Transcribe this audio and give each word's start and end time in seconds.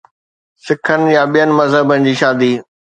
سکن 0.63 1.01
يا 1.15 1.23
ٻين 1.33 1.49
مذهبن 1.57 1.99
جي 2.09 2.13
شادي. 2.21 2.51